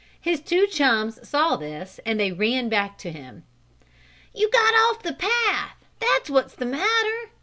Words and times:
His 0.19 0.39
two 0.39 0.65
chums 0.65 1.29
saw 1.29 1.57
this 1.57 1.99
as 2.07 2.17
they 2.17 2.31
ran 2.31 2.69
back 2.69 2.97
to 2.97 3.11
him. 3.11 3.43
"You 4.33 4.49
got 4.49 4.73
off 4.73 5.03
the 5.03 5.13
path, 5.13 5.75
that's 5.99 6.27
what's 6.27 6.55
the 6.55 6.65
matter!" 6.65 7.29